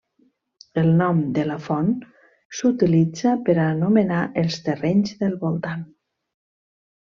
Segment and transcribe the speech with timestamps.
[0.81, 1.91] El nom de la font
[2.61, 5.89] s'utilitza per a anomenar els terrenys del voltant.